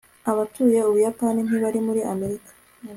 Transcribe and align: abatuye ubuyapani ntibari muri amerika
abatuye 0.31 0.79
ubuyapani 0.89 1.39
ntibari 1.47 1.79
muri 1.87 2.01
amerika 2.13 2.51